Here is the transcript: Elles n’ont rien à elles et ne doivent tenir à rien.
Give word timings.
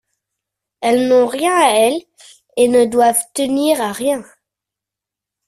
Elles 0.81 1.07
n’ont 1.09 1.27
rien 1.27 1.53
à 1.55 1.75
elles 1.77 2.01
et 2.57 2.67
ne 2.69 2.85
doivent 2.85 3.21
tenir 3.35 3.79
à 3.81 3.91
rien. 3.91 4.25